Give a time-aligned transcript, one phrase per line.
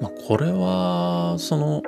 [0.00, 1.82] まあ、これは、その、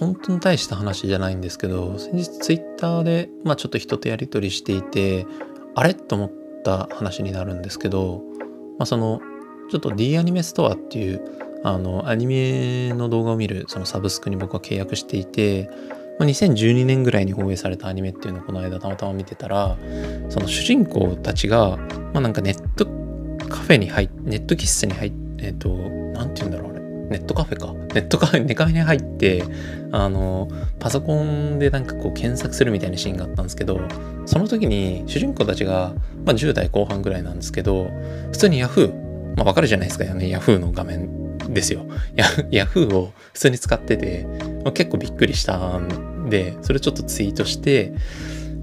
[0.00, 5.26] 本当に対した話じゃないんですけど、先日ツイッターで、まあちょっと人とやり取りしていて、
[5.74, 5.94] あれ？
[5.94, 6.32] と思っ
[6.64, 8.22] た話になるんですけど、
[8.78, 9.20] まあその、
[9.70, 11.22] ちょっと D アニメストアっていう、
[11.62, 15.70] あの、アニメの動画を見るそのサブスクに僕は契約していて、
[16.18, 19.76] まあ、2012年ぐらいに放映されたアニメっていうのをこの間たまたま見てたら、
[20.28, 22.86] その主人公たちが、まあなんかネット
[23.48, 26.85] カフェに入って、ネット喫茶に入って、えっ、と、なんて言うんだろう、あれ？
[27.08, 27.72] ネットカフェか。
[27.94, 29.44] ネットカフェ、ネカフェに入って、
[29.92, 33.80] あの、パソコンでなんかこう検索するみたいなシーンがあったんですけど、
[34.26, 37.90] その時に主人公たちが、まあ10代後半ぐらいなんですけど、
[38.32, 38.92] 普通に Yahoo、
[39.36, 41.86] まあわかるじゃないですか、ね、Yahoo の画面ですよ。
[42.50, 44.26] Yahoo を普通に使ってて、
[44.64, 47.92] まあ、結構びっくりしたんで、それちょっとツイートして、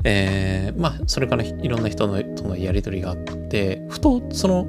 [0.03, 4.67] えー、まあ、それからいろんな人のとのやりとりがあって、ふと、その、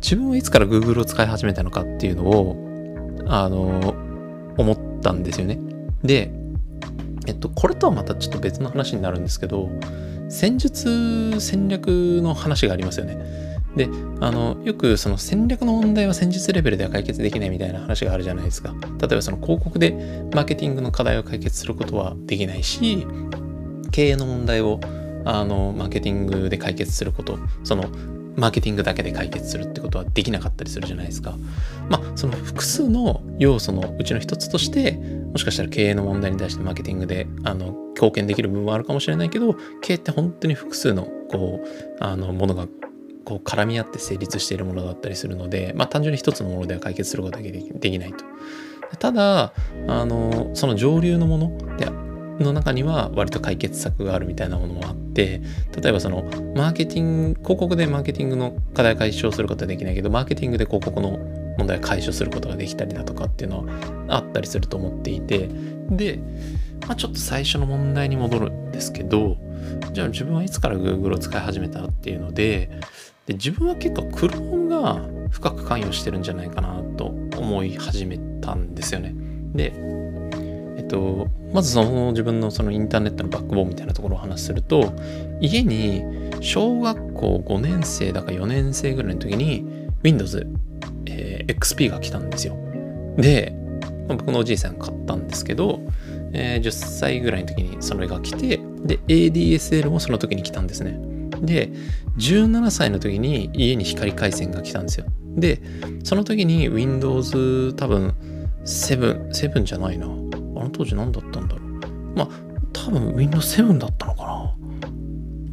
[0.00, 2.67] 自分はいつから Google を使い始めたのかっていうのを、
[3.28, 3.94] あの、
[4.56, 5.58] 思ったんですよね。
[6.02, 6.30] で、
[7.26, 9.68] えっと、これとはまたちょっと別の話になるんですけど、
[10.28, 11.88] 戦術戦略
[12.22, 13.18] の話がありますよね。
[13.76, 13.88] で、
[14.20, 18.74] あの、よくその戦略の問題は戦術レベルでは解決できないみたいな話があるじゃないですか。
[19.00, 19.92] 例えばその広告で
[20.34, 23.06] マーケティングの課題を解決することはできないし、
[23.90, 24.80] 経営の問題を
[25.24, 27.84] あのマーケティングで解決すること、その
[28.38, 31.36] マーケティングだけで解決するってことはできなかったりするじゃないですか。
[31.88, 34.92] まあ、その複数の要素のうちの一つとして、
[35.32, 42.66] もしかしたら経営の問題に対してマーケティングであの貢献できる部分はあるかもしれないけど、経営って本当に複数のこうあのものが
[43.24, 48.24] こう絡み合って成立しているものだったりするので、まあ、単純に一つのものでは解決することができないと。
[48.98, 49.52] ただ、
[49.86, 51.90] あの、その上流のもので
[52.42, 56.22] の中には割と解決策があるみたいなものもあって例えばその
[56.54, 61.18] マーケティング広告でマーケティングの課題解消することはできないけどマーケティングで広告の
[61.58, 65.48] 問題を解消することができたりだとかっていうのはあったりすると思っていて
[65.90, 66.20] で、
[66.86, 69.36] まあ、ちょっと最初の問題に戻るんですけど
[69.92, 72.70] じゃあ自分はいつから Google を使い始めたっていうので
[73.26, 79.14] で自分は結構 Chrome が深く関与してるんじゃないかなと思い始めたんですよね。
[79.52, 79.72] で
[80.88, 84.92] と、まずその自分のそのインターネットのバックボーンみたいなところを話すると、
[85.40, 86.02] 家に
[86.40, 90.46] 小学校5年生だか4年生ぐらいの時に Windows、
[91.06, 92.56] えー、XP が来たんですよ。
[93.16, 93.54] で、
[94.08, 95.80] まあ、僕のおじいさん買ったんですけど、
[96.32, 100.98] えー、10歳ぐらいの時にそれが来て、で、ADSL もその時に来たんですね。
[101.42, 101.70] で、
[102.16, 105.06] 17歳の時に家に光回線が来たんですよ。
[105.36, 105.60] で、
[106.04, 108.14] その時に Windows 多分
[108.64, 110.06] 7、7じゃないな。
[110.58, 111.68] あの当時何だったんだろう。
[112.16, 112.28] まあ、
[112.72, 114.54] 多分 Windows 7だったのか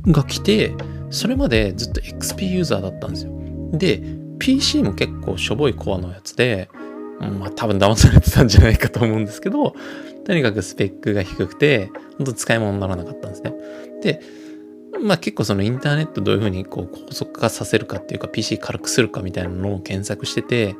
[0.05, 0.73] なが来て、
[1.09, 3.31] それまでずっと XP ユーザーだったんですよ。
[3.73, 4.01] で、
[4.39, 6.69] PC も結構しょぼいコアのやつで、
[7.19, 9.75] まあ多分騙されてたんじゃないかと思うんですけど、
[10.25, 13.53] とにかくスペックが低くて、本当使い物にならなかったんですね。
[14.01, 14.21] で、
[15.01, 20.75] まあ結構そのインターネットどういうふうにこう高速化させるかっていうか PC 軽くするかみたいなのを検索してて、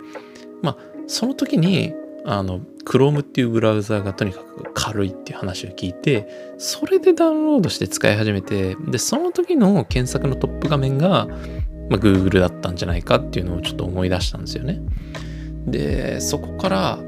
[0.62, 1.94] まあその時に
[2.26, 11.28] あの Chrome っていうブラウザーがとにかく軽いっていう話を聞いて、それでダウンロードして使い始めて、で、その時の検索のトップ画面が、
[11.90, 14.82] まあ、Google だったんじゃないかっていうのをちょっと思い出したんですよね。
[15.66, 17.00] で、そこから、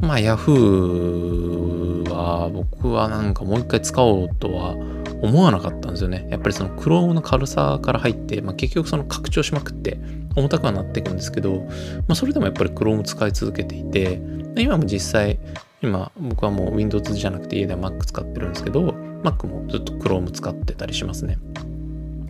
[0.00, 4.76] まあ Yahoo は僕はなんかもう一回使おうとは
[5.22, 6.26] 思わなかったんですよね。
[6.30, 9.98] やっぱりその Chrome の軽さから入って、まあ、結局その拡張しまくって
[10.36, 14.20] 重たくはなっていくんですけど、まあ、それでもやっぱり Chrome 使い続けていて、
[14.58, 15.38] 今も実際、
[15.82, 21.38] 今僕はもう Windows じゃなくて家では Mac 使ってるんですけど、Mac もずっと Chrome 使ってたりしますね。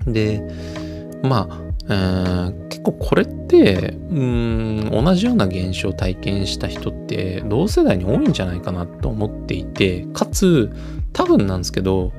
[0.06, 0.42] で、
[1.22, 1.48] ま
[1.88, 10.70] あ、結構これって、うん、同じような現象を体験した人って同世代に多いんじゃないかなと思っていて、かつ、
[11.12, 12.12] 多分なんですけど、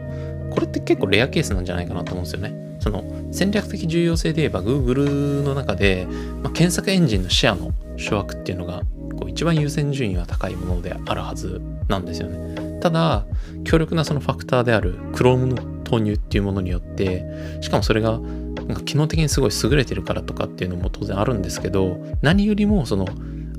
[0.52, 2.68] これって結構レアケースなんじゃないかなと思うんですよね。
[2.80, 6.08] その戦略的重要性で言えば Google の中で、
[6.42, 8.84] まあ、検索エンジンのシェアの諸悪っていうのが
[9.18, 12.80] こう一番優先順位は高いものであるはずなんですよね。
[12.80, 13.26] ただ、
[13.64, 17.26] 強力なそのファクターである Chrome の投入っていうものによって、
[17.62, 18.20] しかもそれが
[18.68, 23.08] なんか機能的にすごい優れてるからとかっていうのも当然あるんですけど、何よりもその、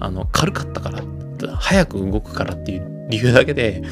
[0.00, 1.02] あの、軽かったから、
[1.56, 3.82] 早く動くからっていう理由だけで、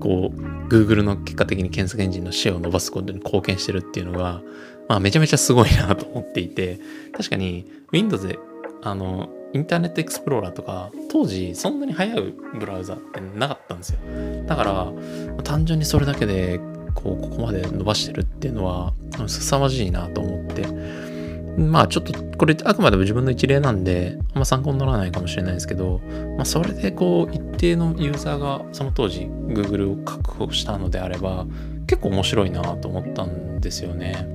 [0.00, 4.42] こう、Google の結果的に検索エンジンのシェアを伸ばすことに貢献してるっていうのが、
[4.88, 6.80] まあめちゃめちゃすごいなと思っていて、
[7.16, 8.38] 確かに Windows で、
[8.84, 13.98] あの、インターネットエクスプローラーとか、当時そんなに速いブラウザってなかったんですよ。
[14.46, 14.92] だから、
[15.42, 16.60] 単純にそれだけで、
[16.94, 18.92] こう、ここまで伸ばしてるっていうのは、
[19.26, 21.14] 凄まじいなと思って。
[21.56, 26.00] まあちょっとこれあくまでも自分の一例なんであんま参考にならないかもしれないですけど、
[26.36, 31.46] まあ、それでこう一定のユーザーがその当時 Google を確保したのであれば
[31.86, 34.33] 結構面白いなと思ったんですよね。